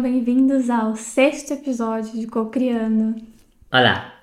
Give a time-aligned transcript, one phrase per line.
[0.00, 3.16] sejam bem-vindos ao sexto episódio de Cocriando.
[3.70, 4.14] Olá,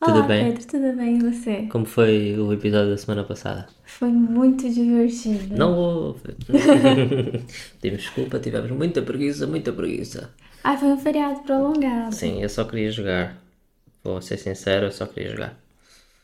[0.00, 0.46] tudo Olá, bem?
[0.52, 1.68] Pedro, tudo bem e você?
[1.70, 3.68] Como foi o episódio da semana passada?
[3.84, 5.56] Foi muito divertido.
[5.56, 6.34] Não houve.
[7.80, 10.30] Desculpa, tivemos muita preguiça, muita preguiça.
[10.64, 12.14] Ah, foi um feriado prolongado.
[12.14, 13.36] Sim, eu só queria jogar.
[14.02, 15.54] Vou ser sincero, eu só queria jogar.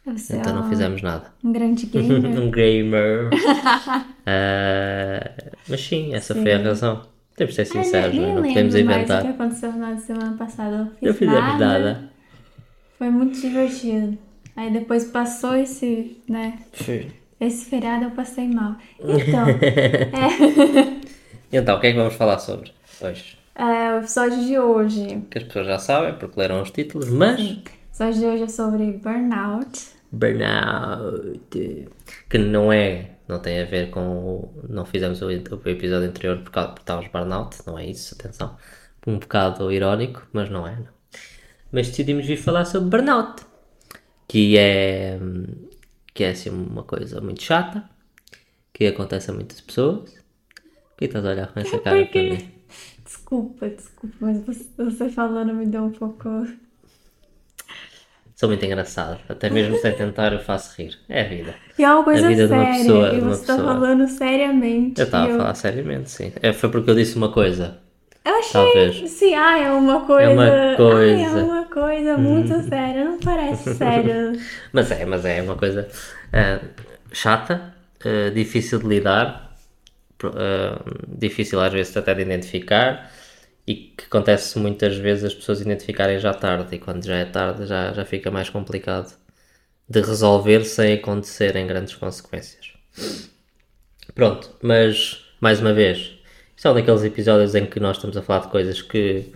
[0.05, 1.33] Você Então é não fizemos nada.
[1.45, 2.41] um grande gamer.
[2.43, 3.31] um gamer.
[4.29, 7.07] Ah, mas sim, essa foi a razão.
[7.37, 8.35] Temos de ser Ai, sinceros, nem, não, é?
[8.35, 9.27] não podemos lembro mais o que inventar.
[9.35, 10.93] aconteceu no final de semana passada.
[11.03, 11.67] Eu fiz fizemos nada.
[11.79, 12.11] nada.
[12.99, 14.19] Foi muito divertido.
[14.57, 16.59] Aí depois passou esse, né?
[16.73, 17.11] Sim.
[17.39, 18.77] Esse feriado eu passei mal.
[18.99, 21.03] Então, é,
[21.53, 22.73] Então, o que é que vamos falar sobre
[23.03, 23.37] hoje?
[23.55, 25.23] é, o episódio de hoje.
[25.31, 27.39] Que as pessoas já sabem, porque leram os títulos, mas.
[27.39, 29.87] O episódio de hoje é sobre burnout.
[30.11, 31.89] Burnout.
[32.31, 33.11] Que não é.
[33.29, 34.01] Não tem a ver com.
[34.01, 35.31] o- Não fizemos o, o
[35.69, 38.57] episódio anterior por causa estávamos burnout, não é isso, atenção.
[39.07, 40.77] Um bocado irónico, mas não é.
[40.77, 40.89] Não.
[41.73, 43.45] Mas decidimos vir falar sobre burnout.
[44.29, 45.19] Que é.
[46.15, 47.89] Que é assim uma coisa muito chata.
[48.73, 50.11] Que acontece a muitas pessoas.
[50.11, 52.51] Por que estás a olhar com essa cara para mim?
[53.05, 56.29] Desculpa, desculpa, mas você, você falando me deu um pouco.
[58.37, 59.19] Sou muito engraçado.
[59.31, 60.99] Até mesmo sem tentar eu faço rir.
[61.09, 61.55] É a vida.
[61.79, 62.79] E é uma coisa vida de uma séria.
[62.83, 63.73] pessoa- e você tá pessoa.
[63.75, 65.01] falando seriamente.
[65.01, 66.33] Eu estava e a falar seriamente, sim.
[66.43, 67.79] É, foi porque eu disse uma coisa.
[68.25, 68.53] Eu achei.
[68.53, 69.11] Talvez.
[69.11, 70.31] Sim, ah, é uma coisa.
[70.31, 71.45] uma Ai, é coisa.
[71.45, 73.05] uma coisa muito séria.
[73.07, 74.33] Não parece sério.
[74.73, 75.89] Mas é, mas é uma coisa
[76.33, 76.59] eh,
[77.13, 77.73] chata,
[78.05, 79.55] eh, difícil de lidar,
[81.09, 83.11] difícil às vezes até de identificar
[83.67, 87.67] e que acontece muitas vezes as pessoas identificarem já tarde e quando já é tarde
[87.67, 89.17] já, já fica mais complicado
[89.89, 92.73] de resolver sem acontecerem grandes consequências.
[94.15, 96.13] Pronto, mas mais uma vez,
[96.57, 99.33] isto é um daqueles episódios em que nós estamos a falar de coisas que,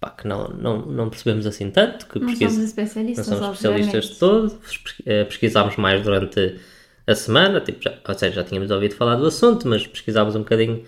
[0.00, 3.56] pá, que não, não, não percebemos assim tanto, que Não pesquisa- somos não especialistas, somos
[3.56, 4.60] especialistas de todo,
[5.06, 6.58] eh, pesquisámos mais durante
[7.06, 10.40] a semana, tipo, já, ou seja, já tínhamos ouvido falar do assunto, mas pesquisámos um
[10.40, 10.84] bocadinho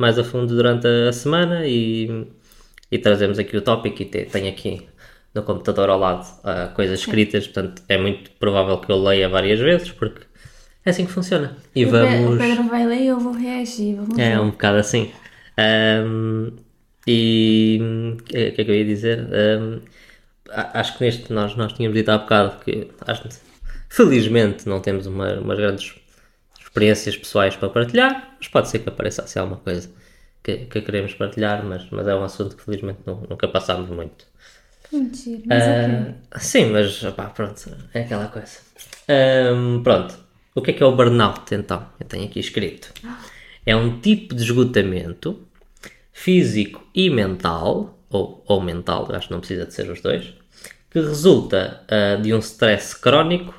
[0.00, 2.26] mais a fundo durante a semana e,
[2.90, 4.86] e trazemos aqui o tópico e te- tenho aqui
[5.34, 9.60] no computador ao lado ah, coisas escritas, portanto é muito provável que eu leia várias
[9.60, 10.22] vezes, porque
[10.84, 11.56] é assim que funciona.
[11.74, 12.38] E O Pe- O vamos...
[12.38, 13.96] Pedro vai ler e eu vou reagir.
[13.96, 14.40] Vamos É, ver.
[14.40, 15.10] um bocado assim.
[15.56, 16.52] Ahm,
[17.06, 17.78] e
[18.18, 19.26] o que é que eu ia dizer?
[20.50, 23.28] A- acho que neste nós, nós tínhamos dito há bocado que acho,
[23.88, 25.94] felizmente não temos uma, umas grandes
[26.70, 29.90] experiências pessoais para partilhar, mas pode ser que apareça assim alguma coisa
[30.42, 34.26] que, que queremos partilhar, mas, mas é um assunto que felizmente nu- nunca passámos muito.
[34.92, 35.66] Mentira, mas.
[36.30, 38.58] Ah, sim, mas pá, pronto, é aquela coisa.
[39.08, 40.18] Ahm, pronto,
[40.54, 41.86] o que é que é o burnout então?
[41.98, 42.92] Eu tenho aqui escrito.
[43.66, 45.38] É um tipo de esgotamento
[46.12, 50.32] físico e mental, ou, ou mental, acho que não precisa de ser os dois,
[50.90, 53.54] que resulta ah, de um stress crónico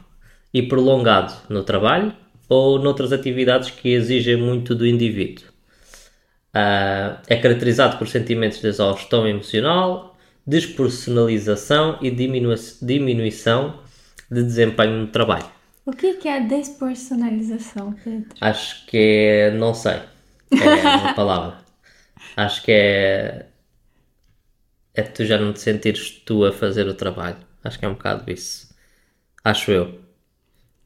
[0.54, 2.14] e prolongado no trabalho
[2.52, 5.46] ou noutras atividades que exigem muito do indivíduo.
[6.54, 13.80] Ah, é caracterizado por sentimentos de exaustão emocional, despersonalização e diminui- diminuição
[14.30, 15.46] de desempenho no trabalho.
[15.86, 18.30] O que que é a despersonalização, Pedro?
[18.40, 19.52] Acho que é.
[19.52, 20.00] não sei.
[20.52, 21.58] É uma palavra.
[22.38, 23.48] Acho que é.
[24.94, 27.38] É tu já não te sentires tu a fazer o trabalho.
[27.64, 28.74] Acho que é um bocado isso.
[29.44, 30.02] Acho eu.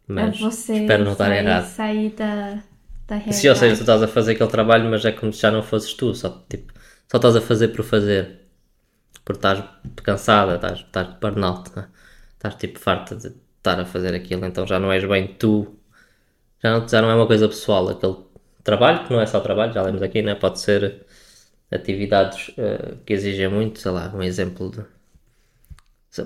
[0.08, 1.66] Mas é você espero não estar sair, errado.
[1.66, 2.64] sair da,
[3.08, 3.36] da realidade.
[3.36, 5.64] Se, ou seja, tu estás a fazer aquele trabalho, mas é como se já não
[5.64, 6.74] fosses tu, só, tipo,
[7.10, 8.42] só estás a fazer por fazer.
[9.24, 9.64] Porque estás
[10.04, 11.88] cansada, estás, estás de burnout, né?
[12.34, 15.76] estás tipo farta de estar a fazer aquilo, então já não és bem tu,
[16.64, 17.90] já não, já não é uma coisa pessoal.
[17.90, 18.18] Aquele
[18.64, 20.36] trabalho, que não é só trabalho, já lemos aqui, né?
[20.36, 21.06] pode ser
[21.72, 24.86] atividades eh, que exigem muito, sei lá, um exemplo de.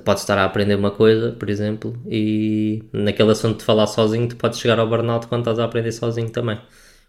[0.06, 4.36] Podes estar a aprender uma coisa, por exemplo, e naquele assunto de falar sozinho, tu
[4.36, 6.60] podes chegar ao burnout quando estás a aprender sozinho também.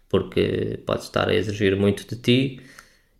[0.09, 2.61] Porque podes estar a exigir muito de ti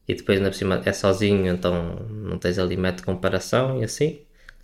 [0.08, 4.22] e depois, por cima, é sozinho, então não tens ali método de comparação e assim.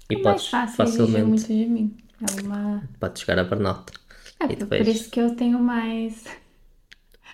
[0.10, 1.98] E É podes facilmente muito de mim.
[2.22, 2.84] É uma...
[3.00, 3.92] podes chegar a burnout.
[4.40, 6.24] É, por- depois, por isso que eu tenho mais...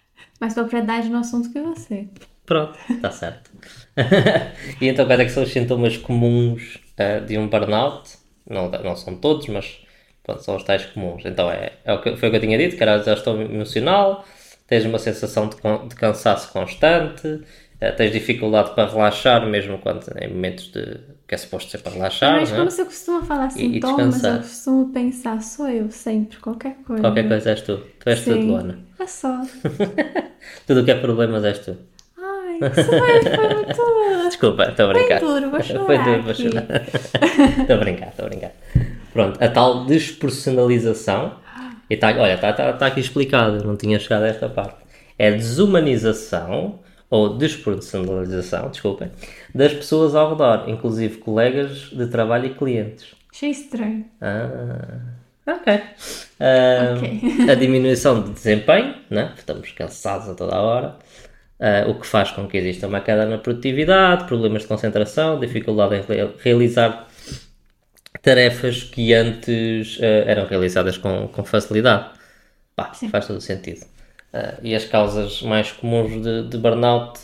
[0.39, 2.07] mais propriedade no assunto que você.
[2.45, 3.51] pronto, está certo.
[4.81, 8.10] e então, quais é que são os sintomas comuns eh, de um burnout?
[8.50, 9.80] Não, não são todos, mas
[10.24, 11.24] pronto, são os tais comuns.
[11.25, 14.25] Então, é, é o que, foi o que eu tinha dito, que era exaustão emocional,
[14.68, 15.56] tens uma sensação de,
[15.88, 17.42] de cansaço constante,
[17.80, 21.94] eh, tens dificuldade para relaxar, mesmo quando em momentos de que é suposto ser para
[21.94, 22.56] relaxar, Mas é?
[22.56, 27.04] quando você costuma falar E- e sintomas, eu costumo pensar, sou eu sempre, qualquer coisa.
[27.04, 27.75] Qualquer coisa és tu.
[28.00, 28.50] Tu és tudo, Sim.
[28.50, 28.75] Luana.
[29.00, 29.42] É só.
[30.68, 31.74] Tudo o que é problemas és tu.
[32.61, 34.27] Ai, foi, foi muito.
[34.27, 35.19] Desculpa, estou a brincar.
[35.19, 36.65] duro, vou chorar Foi duro, vou chorar.
[37.61, 38.51] Estou a brincar, estou a brincar.
[39.11, 41.33] Pronto, a tal despersonalização.
[41.89, 44.77] E tá, olha, está tá, tá aqui explicado, não tinha chegado a esta parte.
[45.19, 46.79] É a desumanização
[47.09, 49.11] ou despersonalização, desculpem,
[49.53, 53.13] das pessoas ao redor, inclusive colegas de trabalho e clientes.
[53.31, 54.06] Achei estranho.
[54.19, 54.99] Ah,
[55.45, 55.73] ok.
[56.39, 57.49] Ah, Ok.
[57.51, 59.33] A diminuição de desempenho, né?
[59.38, 60.95] estamos cansados a toda a hora,
[61.59, 65.95] ah, o que faz com que exista uma queda na produtividade, problemas de concentração, dificuldade
[65.95, 67.07] em re- realizar
[68.21, 72.09] tarefas que antes ah, eram realizadas com, com facilidade.
[72.75, 73.85] Pá, faz todo o sentido.
[74.33, 77.19] Ah, e as causas mais comuns de, de burnout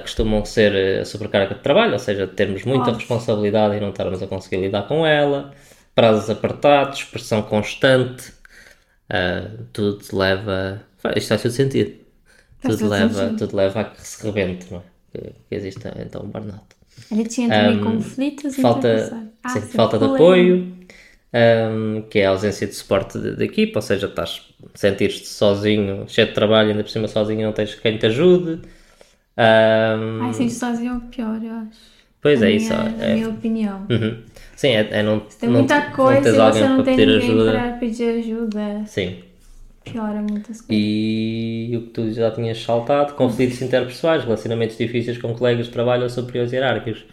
[0.00, 2.94] costumam ser a sobrecarga de trabalho, ou seja, termos muita Óbvio.
[2.94, 5.52] responsabilidade e não estarmos a conseguir lidar com ela,
[5.94, 8.32] prazos apertados, pressão constante,
[9.74, 10.80] tudo leva.
[11.14, 12.03] Isto faz todo sentido.
[12.64, 14.82] Faz Tudo leva, tudo leva a que se rebente, não é?
[15.12, 16.64] Que, que exista então um burnout.
[17.10, 19.22] Ele tinha também Um, conflitos falta.
[19.42, 20.72] Ah, sim, sim, falta de apoio,
[21.34, 24.42] um, que é a ausência de suporte de equipa, ou seja, estás
[24.74, 28.62] sentires-te sozinho, cheio de trabalho, ainda por cima sozinho, não tens quem te ajude.
[29.38, 31.80] Um, Ai, sentir sozinho é o pior, eu acho.
[32.20, 32.72] pois Na é, minha, isso.
[32.98, 33.86] Na É, minha opinião.
[33.90, 34.22] Uhum.
[34.56, 36.84] Sim, é, é não, Tem não, muita não coisa tens e alguém você não para
[36.84, 37.44] tem pedir ninguém ajuda.
[37.44, 38.84] para pedir ajuda.
[38.84, 39.23] Sim.
[39.84, 40.66] Piora muitas coisas.
[40.70, 46.04] E o que tu já tinhas saltado, conflitos interpessoais, relacionamentos difíceis com colegas de trabalho
[46.04, 47.04] ou superiores hierárquicos.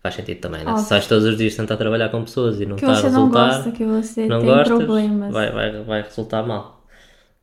[0.00, 0.76] Faz sentido também, né?
[0.76, 3.10] Se estás todos os dias tentar trabalhar com pessoas e não Que está a você
[3.10, 5.32] não resultar, gosta, que você não tem gostas, problemas.
[5.32, 6.84] Vai, vai, vai resultar mal.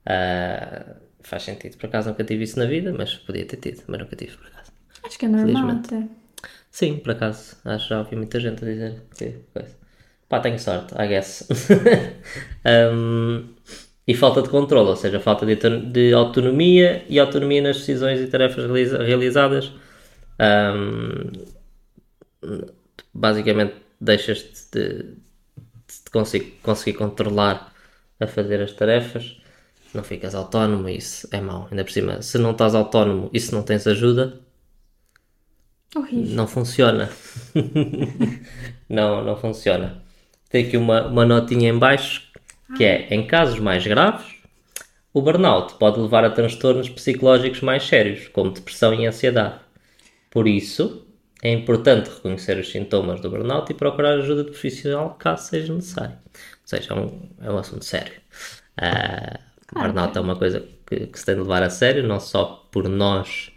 [0.06, 1.78] Ah, faz sentido.
[1.78, 4.48] Por acaso nunca tive isso na vida, mas podia ter tido, mas nunca tive por
[4.48, 4.72] acaso.
[5.04, 6.08] Acho que é normal até.
[6.70, 7.58] Sim, por acaso.
[7.66, 9.76] Acho que já ouvi muita gente a dizer que coisa.
[10.30, 11.48] Pá, tenho sorte, I guess.
[12.64, 13.56] Um,
[14.08, 15.56] e falta de controle, ou seja, falta de,
[15.92, 19.72] de autonomia e autonomia nas decisões e tarefas realiza- realizadas.
[20.40, 21.32] Um,
[23.14, 25.04] basicamente, deixas-te de,
[26.04, 27.74] de conseguir, conseguir controlar
[28.20, 29.38] a fazer as tarefas.
[29.94, 31.68] Não ficas autónomo, isso é mau.
[31.72, 34.40] Ainda por cima, se não estás autónomo e se não tens ajuda,
[35.96, 36.36] Horrível.
[36.36, 37.10] não funciona.
[38.90, 40.04] não, não funciona.
[40.50, 42.31] Tem aqui uma, uma notinha em baixo
[42.76, 44.26] que é, em casos mais graves,
[45.14, 49.60] o burnout pode levar a transtornos psicológicos mais sérios, como depressão e ansiedade.
[50.30, 51.06] Por isso,
[51.44, 56.18] é importante reconhecer os sintomas do burnout e procurar ajuda de profissional caso seja necessário.
[56.34, 58.14] Ou seja, é um, é um assunto sério.
[58.78, 59.40] Ah,
[59.74, 62.88] burnout é uma coisa que, que se tem de levar a sério, não só por
[62.88, 63.52] nós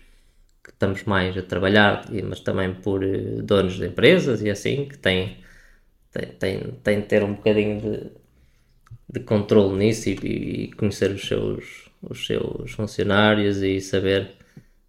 [0.63, 4.97] que estamos mais a trabalhar, mas também por eh, donos de empresas e assim, que
[4.99, 5.39] têm,
[6.13, 8.11] têm, têm, têm de ter um bocadinho de,
[9.09, 10.13] de controle nisso e,
[10.67, 14.33] e conhecer os seus, os seus funcionários e saber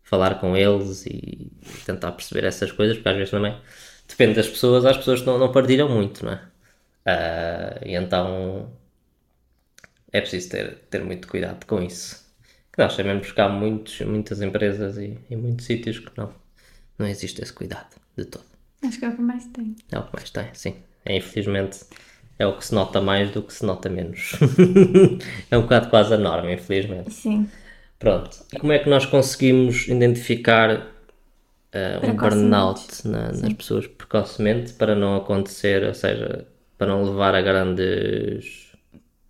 [0.04, 1.52] falar com eles e
[1.86, 3.60] tentar perceber essas coisas, porque às vezes também
[4.08, 6.42] depende das pessoas, as pessoas não, não partilham muito, não é?
[7.06, 8.72] Ah, e então
[10.12, 12.24] é preciso ter, ter muito cuidado com isso.
[12.72, 16.34] Que nós sabemos que há muitos, muitas empresas e, e muitos sítios que não,
[16.98, 18.46] não existe esse cuidado de todo.
[18.84, 19.76] Acho que é o que mais tem.
[19.92, 20.76] É o que mais tem, sim.
[21.06, 21.80] É, infelizmente
[22.38, 24.34] é o que se nota mais do que se nota menos.
[25.52, 27.14] é um bocado quase a norma, infelizmente.
[27.14, 27.50] Sim.
[27.98, 28.38] Pronto.
[28.54, 30.88] E como é que nós conseguimos identificar
[31.72, 36.46] eh, um burnout na- nas pessoas precocemente para não acontecer, ou seja,
[36.78, 38.66] para não levar a grandes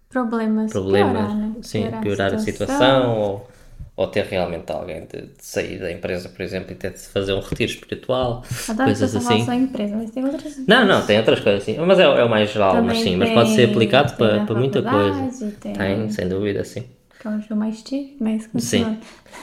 [0.10, 0.72] Problemas.
[0.72, 1.56] problemas, Piorar, né?
[1.62, 3.48] sim, piorar, a situação ou,
[3.96, 7.34] ou ter realmente alguém de, de sair da empresa, por exemplo, e ter de fazer
[7.34, 9.46] um retiro espiritual, Adoro coisas assim.
[9.46, 10.58] só empresa, mas tem outras.
[10.68, 13.16] Não, não, tem outras coisas assim, mas é, é o mais geral, mas Também sim,
[13.16, 15.52] mas pode ser aplicado para, para muita coisa.
[15.62, 16.84] Tem, Tem, sem dúvida, sim.
[17.20, 18.98] que é eu mais tive, mas Sim.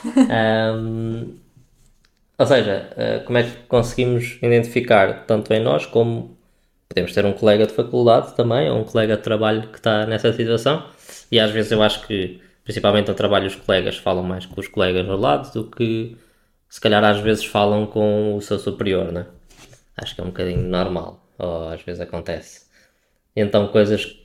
[0.30, 1.34] Ahm,
[2.38, 6.36] ou seja, eh, como é que conseguimos identificar tanto em nós como
[6.88, 10.32] podemos ter um colega de faculdade também, ou um colega de trabalho que está nessa
[10.32, 10.84] situação,
[11.30, 14.68] e às vezes eu acho que, principalmente no trabalho, os colegas falam mais com os
[14.68, 16.16] colegas ao lado do que
[16.68, 19.26] se calhar às vezes falam com o seu superior, né?
[19.96, 22.66] Acho que é um bocadinho normal, ou às vezes acontece.
[23.36, 24.22] Então, coisas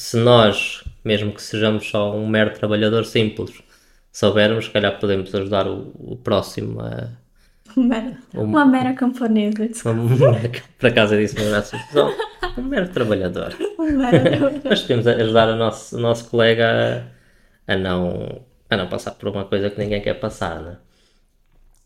[0.00, 3.62] se nós, mesmo que sejamos só um mero trabalhador simples,
[4.10, 7.10] soubermos, se calhar podemos ajudar o, o próximo a.
[7.76, 10.00] Uma mera, uma mera camponesa, desculpa.
[10.76, 11.78] Por acaso eu disse uma graça.
[11.92, 12.10] Só
[12.58, 13.54] um mero trabalhador.
[13.78, 14.60] Uma mera...
[14.64, 17.19] Mas podemos ajudar o nosso, o nosso colega a,
[17.70, 20.78] a não, a não passar por uma coisa que ninguém quer passar, né?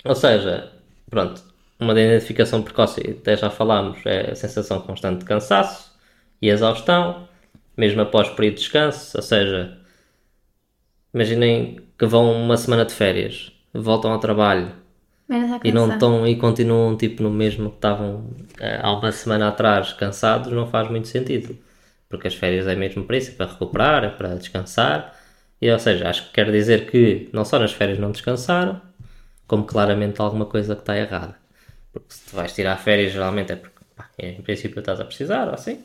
[0.04, 0.72] Ou seja,
[1.10, 1.42] pronto,
[1.78, 5.92] uma identificação precoce, até já falámos, é a sensação constante de cansaço
[6.40, 7.28] e exaustão,
[7.76, 9.78] mesmo após período de descanso, ou seja,
[11.12, 14.72] imaginem que vão uma semana de férias, voltam ao trabalho,
[15.62, 19.92] e não estão e continuam tipo no mesmo que estavam eh, há uma semana atrás
[19.94, 21.56] cansados, não faz muito sentido.
[22.08, 25.14] Porque as férias é mesmo para isso, é para recuperar, é para descansar.
[25.64, 28.80] E ou seja, acho que quer dizer que não só nas férias não descansaram,
[29.48, 31.36] como claramente alguma coisa que está errada.
[31.92, 35.48] Porque se tu vais tirar férias, geralmente é porque pá, em princípio estás a precisar,
[35.48, 35.76] ou assim.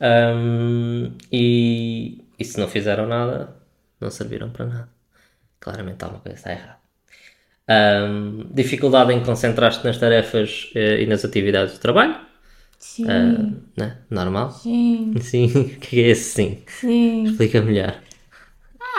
[0.00, 3.56] Ahm, e, e se não fizeram nada,
[4.00, 4.88] não serviram para nada.
[5.60, 6.78] Claramente alguma coisa está errada.
[7.68, 12.16] Ahm, dificuldade em concentrar-te nas tarefas eh, e nas atividades do trabalho.
[12.78, 13.98] Sim, Ah, né?
[14.10, 14.48] Normal?
[14.48, 15.46] sim, Sim.
[15.76, 16.64] O que é esse sim?
[16.66, 17.24] sim.
[17.24, 18.00] Explica melhor.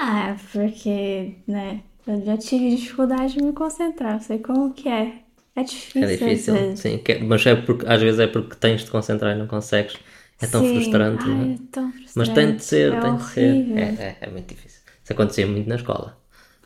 [0.03, 5.21] Ah, porque, né, eu já tive dificuldade de me concentrar, eu sei como que é.
[5.55, 6.53] É difícil, É difícil.
[6.55, 6.79] às vezes.
[6.79, 6.97] Sim.
[6.99, 9.97] Que- mas é porque, às vezes é porque tens de concentrar e não consegues.
[10.41, 10.73] É tão Sim.
[10.73, 11.23] frustrante.
[11.23, 11.53] Ai, não é?
[11.53, 12.13] é tão frustrante.
[12.15, 13.51] Mas tem de ser, é tem de ser.
[13.51, 13.77] horrível.
[13.77, 14.81] É, é, é muito difícil.
[15.03, 16.17] Isso acontecia muito na escola.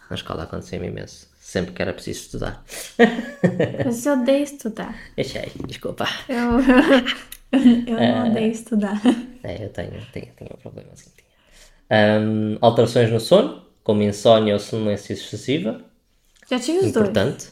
[0.09, 1.27] Na escola acontecia-me imenso.
[1.39, 2.63] Sempre que era preciso estudar.
[3.83, 4.95] Mas eu odeio estudar.
[5.15, 6.05] Deixei, desculpa.
[6.29, 6.59] Eu,
[7.87, 9.01] eu não odeio estudar.
[9.43, 11.09] É, eu tenho, tenho, tenho um problema assim.
[11.89, 15.81] Ahm, alterações no sono, como insónia ou sonolência excessiva.
[16.49, 16.91] Já tive os dois.
[16.91, 17.47] Importante.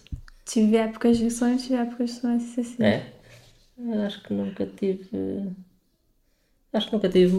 [0.46, 2.84] Tive épocas de sono, tive épocas de sono excessiva.
[2.86, 3.14] É.
[4.06, 5.10] Acho que nunca tive.
[6.74, 7.36] Acho que nunca tive.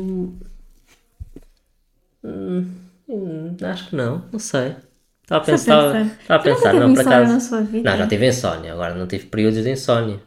[2.22, 2.66] Hum,
[3.08, 4.76] hum, acho que não, não sei.
[5.22, 6.06] Estava a pensar.
[6.06, 7.32] Estava a pensar, não, por acaso.
[7.32, 7.90] na sua vida?
[7.90, 10.20] Não, já tive insónia, agora não tive períodos de insónia.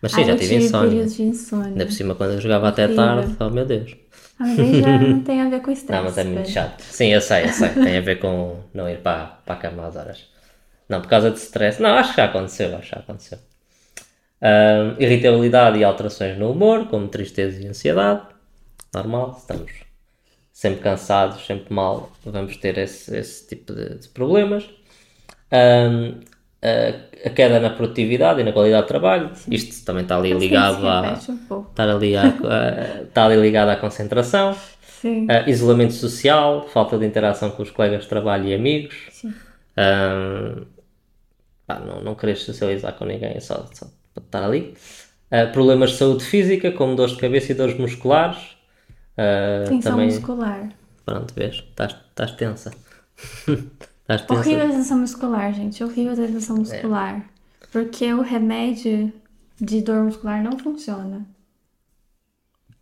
[0.00, 0.88] Mas sim, Ah, já tive tive insónia.
[0.90, 1.66] períodos de insônia.
[1.68, 3.96] Ainda por cima quando eu jogava até tarde, oh meu Deus.
[4.40, 5.92] Aí já não tem a ver com estresse.
[5.92, 6.80] Não, mas é muito chato.
[6.82, 7.68] Sim, eu sei, eu sei.
[7.70, 10.28] Tem a ver com não ir para, para a cama às horas.
[10.88, 11.82] Não, por causa de stress.
[11.82, 13.38] Não, acho que já aconteceu, acho que já aconteceu.
[14.98, 18.22] Irritabilidade e alterações no humor, como tristeza e ansiedade.
[18.94, 19.70] Normal, estamos
[20.52, 24.68] sempre cansados, sempre mal, vamos ter esse, esse tipo de, de problemas.
[25.50, 26.20] Ahm,
[26.62, 29.30] a, a queda na produtividade e na qualidade de trabalho.
[29.50, 31.70] Isto também está ali ligado à, um pouco.
[31.70, 34.56] estar ali à, a- está ali ligado à concentração.
[35.00, 35.26] Sim.
[35.46, 38.96] Isolamento social, falta de interação com os colegas de trabalho e amigos.
[39.10, 39.32] Sim.
[39.78, 40.64] Um,
[41.66, 44.74] pá, não, não queres socializar com ninguém, é só, só para estar ali.
[45.30, 48.38] Uh, problemas de saúde física, como dores de cabeça e dores musculares.
[49.16, 50.68] Uh, Tensão também, muscular.
[51.04, 52.72] pronto, vês, estás tensa.
[54.16, 54.40] estás tensa.
[54.40, 55.84] Horrível a tensão muscular, gente.
[55.84, 56.58] Horrível a tensão É.
[56.60, 57.24] muscular.
[57.72, 59.12] Porque o remédio
[59.60, 61.26] de dor muscular não funciona.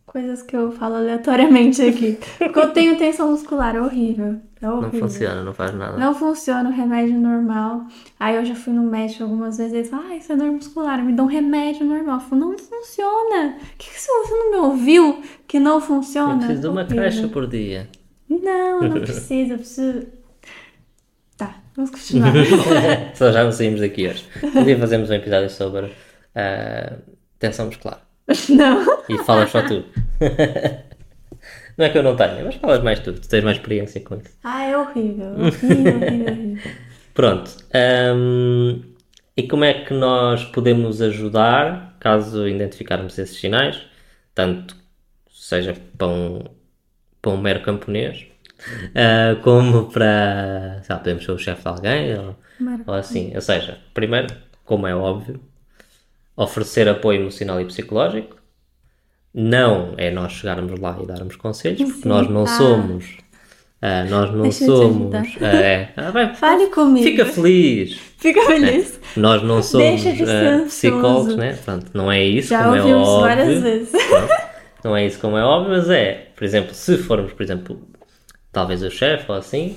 [0.05, 2.17] Coisas que eu falo aleatoriamente aqui.
[2.39, 4.41] Porque eu tenho tensão muscular, é horrível.
[4.63, 5.01] É Não horrível.
[5.01, 5.99] funciona, não faz nada.
[5.99, 7.87] Não funciona o remédio normal.
[8.19, 10.51] Aí eu já fui no médico algumas vezes e ele falou, ah, isso é dor
[10.53, 12.17] muscular, me dá um remédio normal.
[12.17, 13.57] Eu falo, não funciona.
[13.77, 16.35] Que que se você não me ouviu que não funciona?
[16.35, 17.89] Eu preciso de uma caixa por dia.
[18.31, 20.07] Não, não precisa, eu preciso.
[21.77, 22.33] Vamos continuar.
[23.15, 24.25] Só já não saímos daqui hoje.
[24.43, 27.03] Um dia fazemos um episódio sobre uh,
[27.39, 28.01] tensão muscular.
[28.49, 29.03] não.
[29.09, 29.85] E falas só tu.
[31.77, 33.13] Não é que eu não tenha, mas falas mais tu.
[33.13, 34.31] Tu tens mais experiência com isso.
[34.43, 35.27] Ah, é horrível.
[35.33, 36.73] Horrível, horrível, horrível.
[37.13, 37.51] Pronto.
[38.17, 38.83] hum,
[39.37, 43.83] e como é que nós podemos ajudar caso identificarmos esses sinais?
[44.35, 44.75] Tanto
[45.31, 46.45] seja para um,
[47.21, 48.27] para um mero camponês,
[48.95, 50.81] ah, como para.
[50.83, 52.37] Sei lá, podemos ser o chefe de alguém ou,
[52.87, 53.33] ou assim.
[53.35, 54.29] Ou seja, primeiro,
[54.65, 55.41] como é óbvio,
[56.37, 58.37] oferecer apoio emocional e psicológico.
[59.39, 62.09] Não é nós chegarmos lá e darmos conselhos, porque Sim.
[62.09, 62.47] nós não Ah.
[62.47, 63.05] somos.
[63.83, 65.15] ah, nós não somos.
[65.43, 65.93] ah, é.
[65.95, 67.05] Ah, vai, Fale comigo.
[67.07, 67.99] Fica feliz.
[68.17, 68.99] Fica feliz.
[69.15, 70.65] Nós não somos de ansioso.
[70.67, 71.53] psicólogos, né?
[71.63, 73.21] Pronto, não é isso Já como é óbvio.
[73.21, 73.93] várias vezes.
[74.83, 77.79] Não é isso como é óbvio, mas é, por exemplo, se formos, por exemplo,
[78.57, 79.77] talvez o chefe ou assim,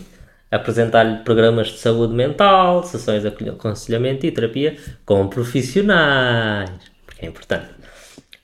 [0.50, 6.70] apresentar-lhe programas de saúde mental, sessões de aconselhamento e terapia com profissionais,
[7.06, 7.68] porque é importante.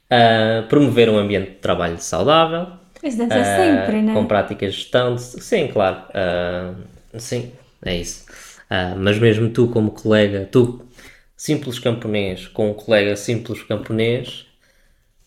[0.09, 2.67] Ah, promover um ambiente de trabalho saudável,
[3.01, 4.13] Isso deve ser ah, sempre, né?
[4.13, 5.15] com práticas de gestão.
[5.15, 5.21] De...
[5.21, 6.03] Sim, claro.
[6.13, 6.73] ah,
[7.17, 7.53] sim,
[7.85, 8.25] é isso.
[8.97, 10.85] Mas mesmo tu, como colega, tu,
[11.37, 14.45] simples camponês, com um colega simples camponês,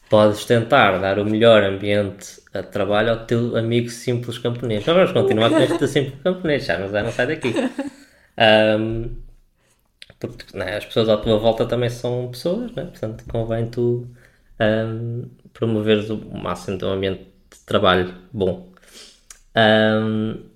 [0.08, 4.84] podes tentar dar o melhor ambiente a trabalho ao teu amigo simples camponês.
[4.86, 7.54] Nós vamos continuar com este simples camponês, já não, não sai daqui.
[8.36, 9.16] Ahm,
[10.20, 12.84] porque né, as pessoas à tua volta também são pessoas, né?
[12.84, 14.06] portanto convém tu
[14.58, 18.68] ahm, promoveres o máximo de um ambiente de trabalho bom.
[19.54, 20.47] Ahm,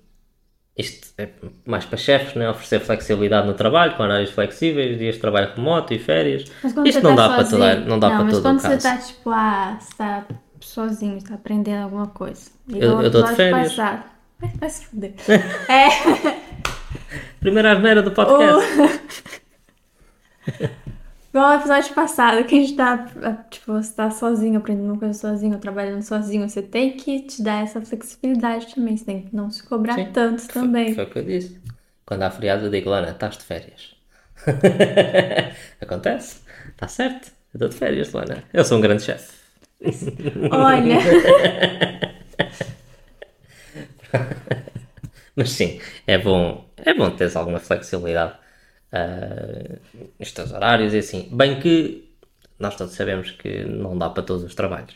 [0.77, 1.29] isto é
[1.65, 2.49] mais para chefes, né?
[2.49, 6.45] oferecer flexibilidade no trabalho, com horários flexíveis, dias de trabalho remoto e férias.
[6.63, 8.57] Mas quando Isto não tá dá para sozinho- toda, não dá para mas todo quando
[8.57, 8.81] o você caso.
[8.83, 10.25] tá, tipo, ah, você tá
[10.59, 12.49] sozinho, você tá aprendendo alguma coisa.
[12.67, 13.75] Eu- eu tô de férias.
[13.75, 14.03] Passado.
[14.39, 15.13] Vai, vai se fuder.
[15.69, 15.89] é,
[17.39, 18.71] Primeira asneira do podcast.
[21.33, 23.07] Igual o episódio passado, que a gente tá,
[23.49, 27.63] tipo, você tá sozinho, aprendendo uma coisa sozinho, trabalhando sozinho, você tem que te dar
[27.63, 30.11] essa flexibilidade também, você tem que não se cobrar Sim.
[30.13, 30.93] tanto também.
[30.93, 31.59] Foi o que eu disse.
[32.05, 33.95] Quando há feriado eu digo, Lana, estás de férias.
[35.81, 36.41] Acontece.
[36.69, 37.31] Está certo.
[37.51, 38.43] Eu estou de férias, Lana.
[38.53, 39.33] Eu sou um grande chefe.
[40.51, 40.99] Olha,
[45.35, 48.42] Mas sim, é bom, é bom teres alguma flexibilidade
[50.19, 51.29] nos teus horários e assim.
[51.31, 52.09] Bem que
[52.59, 54.95] nós todos sabemos que não dá para todos os trabalhos.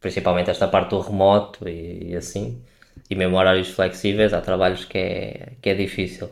[0.00, 2.62] Principalmente esta parte do remoto e, e assim.
[3.08, 6.30] E mesmo horários flexíveis, há trabalhos que é, que é difícil.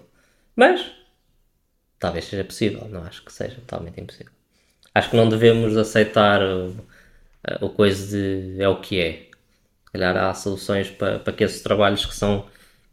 [0.55, 0.93] Mas
[1.99, 4.33] talvez seja possível, não acho que seja totalmente impossível.
[4.95, 6.77] Acho que não devemos aceitar o,
[7.61, 9.13] o coisa de é o que é.
[9.87, 12.47] Se calhar há soluções para, para que esses trabalhos que são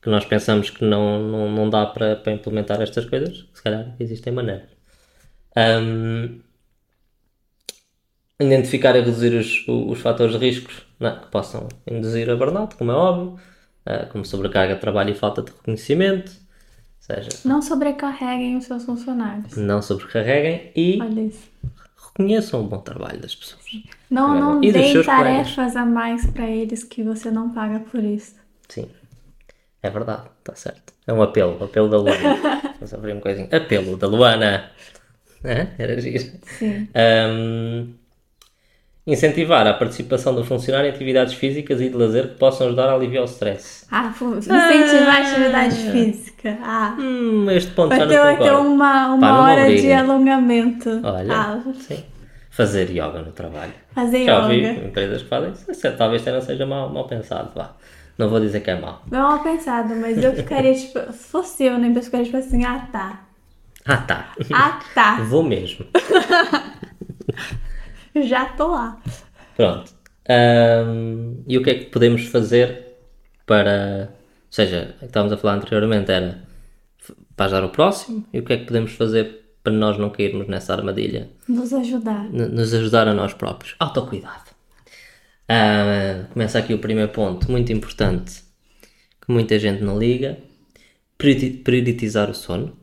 [0.06, 3.96] que nós pensamos que não, não, não dá para, para implementar estas coisas, se calhar
[4.00, 4.70] existem maneiras.
[5.56, 6.42] Ahm,
[8.40, 12.92] identificar e reduzir os, os fatores de riscos não, que possam induzir a burnout, como
[12.92, 13.40] é óbvio,
[13.84, 16.32] ah, como sobrecarga de trabalho e falta de reconhecimento,
[17.00, 19.58] seja, não sobrecarreguem os seus funcionários.
[19.58, 21.00] não sobrecarreguem e
[21.98, 23.64] reconheçam o bom trabalho das pessoas.
[24.08, 28.36] Não, não deem tarefas a mais pra eles que você não paga por isso.
[28.70, 28.88] Sim,
[29.86, 30.94] é verdade, está certo.
[31.08, 32.36] É um apelo, apelo da Luana.
[32.80, 33.48] Vamos abrir um coisinho.
[33.52, 34.72] Apelo da Luana.
[35.44, 35.68] Hã?
[35.78, 36.24] Era giro.
[36.44, 36.88] Sim.
[36.96, 37.94] Ahm,
[39.08, 42.94] incentivar a participação do funcionário em atividades físicas e de lazer que possam ajudar a
[42.96, 43.86] aliviar o stress.
[43.92, 46.58] Ah, incentivar a atividade física.
[46.64, 48.68] Ah, Hum, este ponto já não concordo.
[48.70, 50.90] uma, uma Pá, hora de alongamento.
[51.04, 52.04] Olha, Ah, sim.
[52.50, 53.74] Fazer yoga no trabalho.
[53.94, 54.88] fazer Já ouvi yoga.
[54.88, 55.70] empresas que fazem isso.
[55.72, 57.52] Isso Talvez até não seja mal, mal pensado.
[57.54, 57.76] Vá.
[58.18, 59.04] Não vou dizer que é mal.
[59.12, 61.00] Não é mal pensado, mas eu ficaria tipo.
[61.12, 61.92] Se fosse eu, né?
[61.94, 63.26] Eu ficaria tipo assim, ah tá.
[63.86, 64.32] Ah, tá.
[64.54, 65.16] Ah tá.
[65.24, 65.86] Vou mesmo.
[68.16, 68.98] Já tô lá.
[69.56, 69.94] Pronto.
[70.30, 72.98] Ahm, e o que é que podemos fazer
[73.46, 74.10] para.
[74.12, 74.18] Ou
[74.50, 76.44] seja, o que estávamos a falar anteriormente era
[77.38, 80.74] ajudar o próximo e o que é que podemos fazer para nós não cairmos nessa
[80.74, 81.30] armadilha?
[81.48, 82.26] Nos ajudar.
[82.32, 83.76] N- nos ajudar a nós próprios.
[83.80, 84.55] Autocuidado.
[85.48, 88.44] Ah, começa aqui o primeiro ponto, muito importante,
[89.22, 90.38] que muita gente não liga.
[91.18, 92.76] Priori- Prioritizar o sono.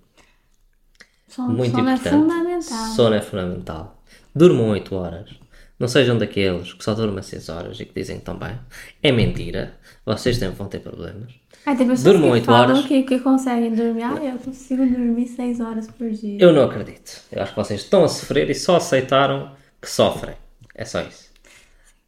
[1.28, 2.14] Sono, Muito sono é importante.
[2.16, 2.86] fundamental.
[2.94, 4.02] Sono é fundamental.
[4.34, 5.30] Durmam 8 horas.
[5.78, 8.58] Não sejam daqueles que só dormem 6 horas e que dizem que estão bem.
[9.02, 9.74] É mentira.
[10.06, 11.32] Vocês sempre vão ter problemas.
[11.66, 12.86] Ai, tem pessoas Durmam que oito falam horas.
[12.86, 14.02] Que, que conseguem dormir.
[14.04, 16.38] Ah, eu consigo dormir 6 horas por dia.
[16.40, 17.22] Eu não acredito.
[17.32, 20.36] Eu acho que vocês estão a sofrer e só aceitaram que sofrem.
[20.74, 21.31] É só isso.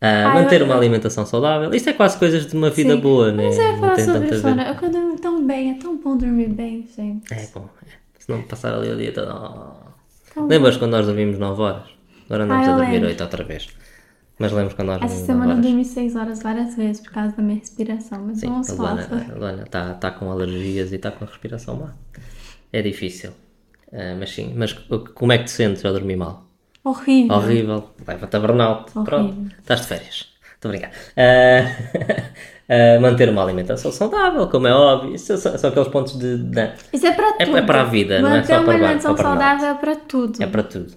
[0.06, 1.72] Ah, Ah, manter eu- uma alimentação saudável.
[1.74, 3.00] Isto é quase coisas de uma vida Sim.
[3.00, 3.44] boa, né?
[3.44, 4.62] Mas eu Não falar sobre vida.
[4.62, 7.32] Eu eu durmo tão bem, é tão bom dormir bem, gente.
[7.32, 7.68] É bom.
[7.86, 7.90] É.
[8.18, 9.28] Se não passar ali o dia todo.
[10.36, 10.46] oh.
[10.46, 11.84] Lembras quando nós dormimos 9 horas?
[12.26, 13.08] Agora andamos Ah, eu a dormir lembro.
[13.08, 13.68] 8 outra vez.
[14.38, 15.66] Mas lembras quando nós Essa dormimos 9 semana eu horas?
[15.66, 19.08] dormi 6 horas várias vezes por causa da minha respiração, mas Sim, vamos a falar.
[19.32, 21.94] A Luana está tá com alergias e está com a respiração má.
[22.72, 23.30] É difícil.
[23.92, 24.72] Ah, mas sim, mas
[25.14, 26.43] como é que te sentes ao dormir mal?
[26.84, 27.36] Horrível.
[27.36, 27.90] Horrível.
[28.06, 28.92] Leva-te a burnout.
[28.92, 30.28] Pronto, estás de férias.
[30.54, 30.90] Estou a brincar.
[31.16, 32.30] Ah,
[32.68, 35.14] ah, manter uma alimentação saudável, como é óbvio.
[35.14, 36.38] Isso são, são aqueles pontos de.
[36.92, 37.56] Isso é para É- tudo.
[37.58, 39.44] é para a vida, não é Manter só uma para bar- alimentação para burnout.
[39.60, 40.42] saudável é para tudo.
[40.42, 40.92] é para tudo.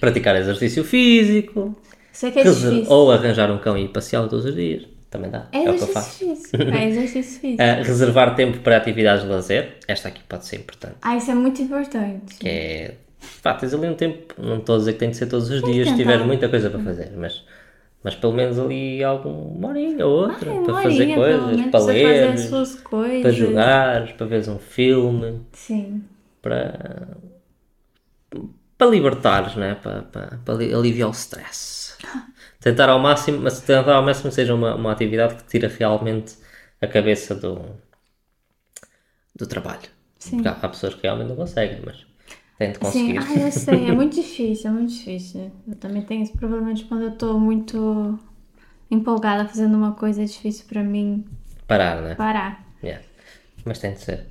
[0.00, 1.76] Praticar exercício físico.
[2.12, 2.92] Sei que é reser- difícil.
[2.92, 4.84] ou arranjar um cão e ir passeá-lo todos os dias.
[5.10, 5.46] Também dá.
[5.52, 6.24] É, É o que eu faço.
[6.24, 7.62] É exercício físico.
[7.62, 9.76] Ah, reservar tempo para atividades de lazer.
[9.86, 10.94] Esta aqui pode ser importante.
[11.02, 12.34] Ah, isso é muito importante.
[12.38, 12.94] Que é.
[13.42, 14.34] Pá, tens ali um tempo.
[14.38, 16.70] Não estou a dizer que tem de ser todos os dias se tiveres muita coisa
[16.70, 17.44] para fazer, mas.
[18.02, 21.80] Mas pelo menos ali alguma horinha ou outra Ah, para uma fazer horinha, coisas, para
[21.84, 22.26] ler,
[22.82, 23.22] coisas.
[23.22, 26.04] para jogar, para veres um filme, Sim.
[26.42, 27.16] para.
[28.76, 29.74] para libertares, né?
[29.76, 31.94] para, para, para ali- aliviar o stress.
[32.60, 36.34] Tentar ao máximo, mas tentar ao máximo seja uma, uma atividade que tira realmente
[36.80, 37.60] a cabeça do,
[39.34, 39.88] do trabalho.
[40.18, 40.36] Sim.
[40.36, 42.04] Porque há, há pessoas que realmente não conseguem, mas
[42.58, 43.18] têm de Sim, conseguir.
[43.18, 45.50] ah, eu sei, é muito difícil, é muito difícil.
[45.66, 48.18] Eu também tenho esse problema de quando eu tô muito
[48.90, 51.24] empolgada fazendo uma coisa, é difícil pra mim
[51.66, 52.16] Parar, né?
[52.16, 52.64] parar.
[52.82, 53.04] Yeah.
[53.64, 54.26] Mas tem de ser.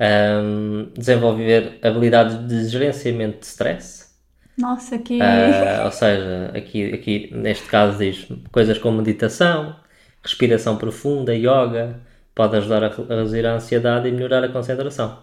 [0.00, 4.10] Ahm, desenvolver habilidades de gerenciamento de stress.
[4.56, 5.14] Nossa, que.
[5.18, 9.76] Ah, ou seja, aqui, aqui neste caso diz coisas como meditação,
[10.22, 12.00] respiração profunda, yoga,
[12.34, 15.22] pode ajudar a reduzir a ansiedade e melhorar a concentração.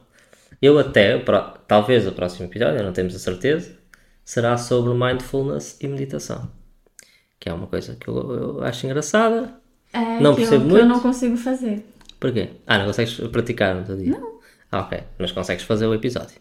[0.62, 1.24] Eu até,
[1.68, 3.78] talvez o próximo episódio, não temos a certeza,
[4.26, 6.50] será sobre mindfulness e meditação.
[7.40, 9.54] Que é uma coisa que eu, eu acho engraçada.
[9.94, 10.84] é, não que eu, percebo que muito.
[10.84, 11.86] eu não consigo fazer.
[12.20, 12.50] Porquê?
[12.66, 14.18] Ah, não consegues praticar no teu dia?
[14.20, 14.40] Não.
[14.72, 15.00] Ah, ok.
[15.20, 16.36] Mas consegues fazer o episódio.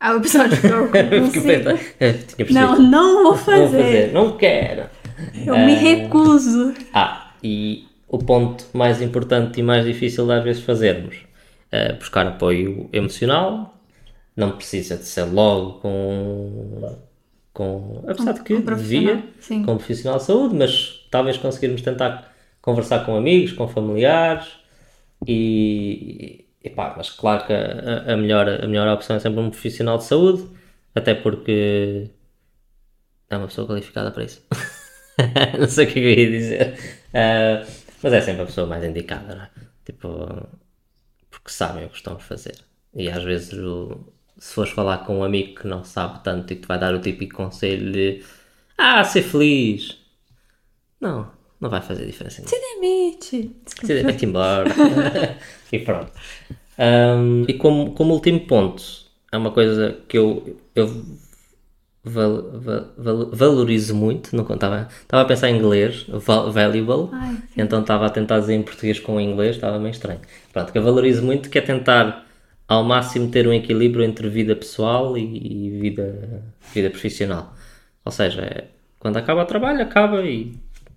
[0.00, 1.40] Ah, o episódio ficou Porque
[2.44, 2.52] consigo.
[2.52, 3.68] Não, não vou fazer.
[3.68, 4.88] Vou fazer, não quero.
[5.44, 6.72] Eu me recuso.
[6.94, 11.16] Ah, e o ponto mais importante e mais difícil de às vezes fazermos
[11.70, 13.74] é buscar apoio emocional.
[14.36, 16.96] Não precisa de ser logo com.
[17.52, 19.64] com apesar de que Um devia, sim.
[19.64, 24.48] com um profissional de saúde, mas talvez conseguirmos tentar conversar com amigos, com familiares
[25.26, 26.44] e.
[26.62, 29.98] e pá, mas claro que a, a melhor, a melhor opção é sempre um profissional
[29.98, 30.46] de saúde,
[30.94, 32.08] até porque
[33.28, 34.46] é uma pessoa qualificada para isso.
[35.58, 36.78] não sei o que eu ia dizer.
[37.12, 37.66] Ah,
[38.02, 39.50] mas é sempre a pessoa mais indicada, não é?
[39.84, 40.46] Tipo,
[41.48, 42.56] porque sabem o que estão a fazer.
[42.94, 43.48] E às vezes,
[44.38, 46.94] se fores falar com um amigo que não sabe tanto e que te vai dar
[46.94, 48.22] o típico conselho de
[48.76, 49.96] Ah, ser feliz.
[51.00, 52.42] Não, não vai fazer diferença.
[52.46, 53.56] Se demite.
[53.82, 54.68] Sim, Vai-te embora.
[55.72, 56.12] e pronto.
[56.76, 58.82] Ahm, e como, como último ponto,
[59.32, 60.86] é uma coisa que eu, eu
[62.08, 64.34] val- val- val- valorizo muito.
[64.34, 68.54] Não estava estava a pensar em inglês, val- valuable, Ai, então estava a tentar dizer
[68.54, 70.20] em português com o inglês, estava meio estranho.
[70.52, 72.26] Pronto, que eu valorizo muito, que é tentar
[72.66, 75.22] ao máximo ter um equilíbrio entre vida pessoal e,
[75.68, 76.42] e vida,
[76.74, 77.54] vida profissional.
[78.04, 78.64] Ou seja, é,
[78.98, 80.54] quando acaba o trabalho, acaba e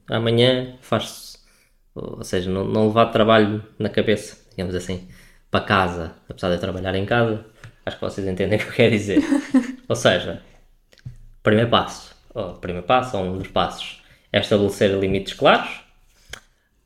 [0.10, 1.38] amanhã faz-se.
[1.96, 5.08] Ou seja, não, não levar trabalho na cabeça, digamos assim,
[5.50, 7.46] para casa, apesar de eu trabalhar em casa,
[7.86, 9.22] acho que vocês entendem o que eu quero dizer.
[9.90, 10.42] Ou seja,
[11.44, 14.02] primeiro passo, ou primeiro passo, ou um dos passos,
[14.32, 15.82] é estabelecer limites claros,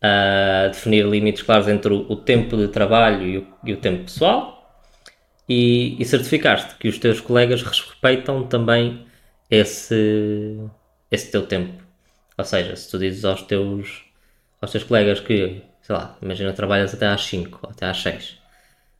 [0.01, 4.03] a definir limites claros entre o, o tempo de trabalho e o, e o tempo
[4.03, 4.79] pessoal
[5.49, 9.05] e, e certificar-te que os teus colegas respeitam também
[9.51, 10.57] esse,
[11.11, 11.83] esse teu tempo.
[12.37, 14.03] Ou seja, se tu dizes aos teus,
[14.61, 18.37] aos teus colegas que, sei lá, imagina trabalhas até às 5 ou até às 6,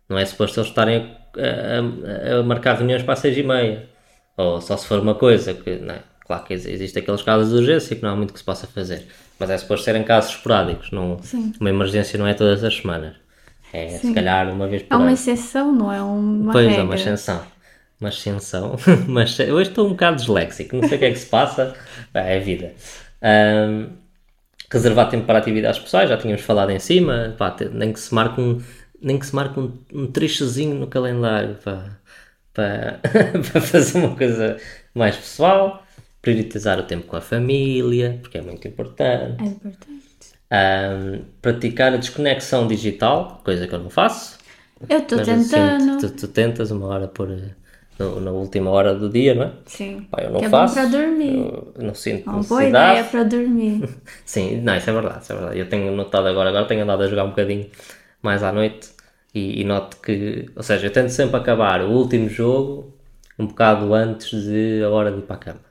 [0.09, 3.89] não é suposto eles estarem a, a- a marcar reuniões para as 6 e meia.
[4.37, 5.99] Ou só se for uma coisa que, é?
[6.25, 8.67] Claro que ex- existe aqueles casos de urgência que não há muito que se possa
[8.67, 9.05] fazer.
[9.39, 10.91] Mas é suposto serem casos esporádicos.
[10.91, 11.53] Não, Sim.
[11.59, 13.15] Uma emergência não é todas as semanas.
[13.73, 14.13] É se Sim.
[14.13, 15.13] calhar uma vez por É uma ano.
[15.13, 16.81] exceção, não é uma Pois regra.
[16.81, 17.45] é, uma ascensão.
[17.99, 18.75] Uma ascensão.
[19.07, 21.75] Mas hoje estou um bocado disléxico, não sei o que é que se passa.
[22.13, 22.73] É a vida.
[23.21, 23.89] Ahm,
[24.71, 27.35] reservar tempo para atividades pessoais, já tínhamos falado em cima.
[27.37, 28.61] Pá, nem que se marque um,
[29.01, 31.99] nem que se marque um, um trechozinho no calendário para,
[32.55, 32.99] para,
[33.51, 34.57] para fazer uma coisa
[34.95, 35.83] mais pessoal.
[36.21, 39.43] Priorizar o tempo com a família, porque é muito importante.
[39.43, 40.01] É importante.
[40.49, 44.39] Ahm, praticar a desconexão digital, coisa que eu não faço.
[44.89, 45.99] Eu estou tentando.
[46.01, 47.29] sinto- tu, tu tentas uma hora por
[47.99, 49.51] no- na última hora do dia, não é?
[49.65, 50.01] Sim.
[50.11, 50.75] Pá, eu não que é faço.
[50.75, 51.35] bom para dormir.
[51.35, 53.87] Eu não sinto Uma boa ideia para dormir.
[54.25, 55.59] Sim, não, isso é verdade, isso é verdade.
[55.59, 57.69] Eu tenho notado agora, agora tenho andado a jogar um bocadinho
[58.21, 58.89] mais à noite
[59.35, 62.95] e, e noto que, ou seja, eu tento sempre acabar o último jogo
[63.37, 65.61] um bocado antes de a hora de ir para a cama.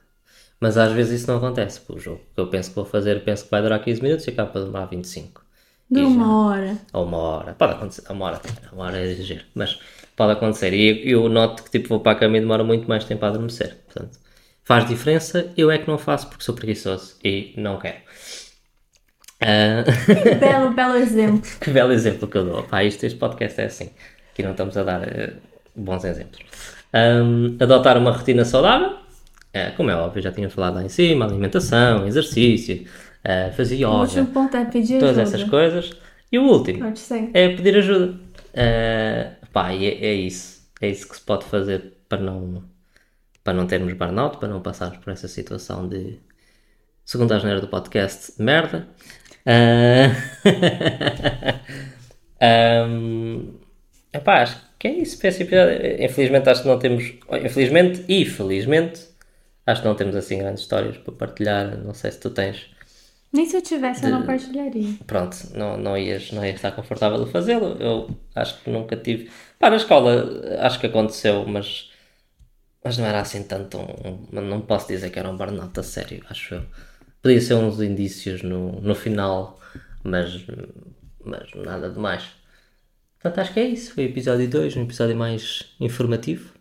[0.60, 3.24] Mas às vezes isso não acontece, pô, o jogo que eu penso que vou fazer,
[3.24, 5.42] penso que vai durar 15 minutos e acaba por demorar 25.
[5.90, 6.78] De E já- uma hora.
[6.92, 7.54] ou uma hora.
[7.54, 8.40] Pode acontecer, uma hora,
[8.72, 9.78] uma hora é exagero, mas
[10.16, 10.72] pode acontecer.
[10.72, 13.28] E eu noto que tipo, vou para a cama e demora muito mais tempo a
[13.28, 13.76] adormecer.
[13.86, 14.18] Portanto,
[14.64, 17.98] faz diferença, eu é que não faço porque sou preguiçoso e não quero.
[19.46, 19.84] Ah,
[20.40, 21.42] Belo, belo exemplo.
[21.60, 22.62] que belo exemplo que eu dou.
[22.64, 23.90] Pá, isto, este podcast é assim.
[24.32, 25.34] Aqui não estamos a dar eh,
[25.76, 26.40] bons exemplos.
[26.92, 28.96] Ahm, adotar uma rotina saudável.
[29.52, 31.26] Eh, como é óbvio, já tínhamos falado lá em cima.
[31.26, 32.86] Alimentação, exercício,
[33.22, 33.88] eh, fazer O yoga.
[34.00, 35.36] último ponto é pedir Todas ajuda.
[35.36, 35.90] essas coisas.
[36.32, 36.84] E o último
[37.34, 38.14] é pedir ajuda.
[38.54, 40.64] Eh, pá, é, é isso.
[40.80, 42.64] É isso que se pode fazer para não,
[43.44, 46.18] para não termos burnout, para não passarmos por essa situação de,
[47.04, 48.88] segundo a geneira do podcast, merda.
[49.46, 50.10] Eh,
[52.40, 53.54] Ahm,
[54.12, 56.02] epá, acho que é isso esse episódio.
[56.04, 57.04] Infelizmente acho que não temos.
[57.44, 59.00] Infelizmente e felizmente
[59.66, 61.76] acho que não temos assim grandes histórias para partilhar.
[61.78, 62.68] Não sei se tu tens.
[63.32, 64.94] Nem se eu tivesse, eu não partilharia.
[65.06, 67.76] Pronto, não, não, ias, não ias estar confortável a fazê-lo.
[67.80, 69.30] Eu acho que nunca tive.
[69.58, 71.90] Pá, na escola acho que aconteceu, mas.
[72.84, 74.28] Mas não era assim tanto um.
[74.38, 76.62] um- Não posso dizer que era um burnout a sério, acho eu.
[77.24, 79.58] Podia ser uns indícios no, no final,
[80.02, 80.44] mas.
[81.24, 82.22] Mas nada de mais.
[83.18, 83.94] Portanto, acho que é isso.
[83.94, 86.52] Foi o episódio 2, um episódio mais informativo.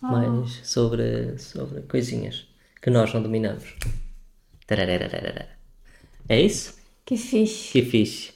[0.00, 2.46] Mais sobre, sobre coisinhas
[2.80, 3.64] que nós não dominamos.
[6.28, 6.78] É isso?
[7.04, 7.72] Que fixe.
[7.72, 8.32] Que fixe.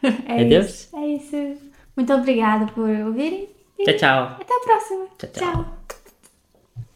[0.28, 0.66] É Adeus.
[0.68, 0.96] isso.
[0.96, 1.62] É isso.
[1.96, 3.48] Muito obrigada por ouvirem.
[3.84, 4.38] Tchau, tchau.
[4.40, 5.08] até a próxima.
[5.18, 5.52] Tchau, tchau.
[5.52, 5.96] tchau.